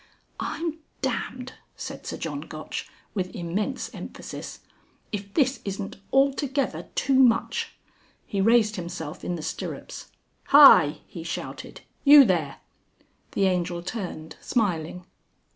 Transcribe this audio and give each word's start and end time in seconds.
"I'm 0.39 0.79
damned," 1.03 1.53
said 1.75 2.07
Sir 2.07 2.17
John 2.17 2.41
Gotch, 2.41 2.89
with 3.13 3.35
immense 3.35 3.93
emphasis; 3.93 4.61
"if 5.11 5.31
this 5.35 5.59
isn't 5.63 5.97
altogether 6.11 6.87
too 6.95 7.13
much." 7.19 7.75
He 8.25 8.41
raised 8.41 8.77
himself 8.77 9.23
in 9.23 9.35
the 9.35 9.43
stirrups. 9.43 10.09
"Hi!" 10.45 11.01
he 11.05 11.21
shouted. 11.21 11.81
"You 12.03 12.25
there!" 12.25 12.55
The 13.33 13.45
Angel 13.45 13.83
turned 13.83 14.37
smiling. 14.41 15.05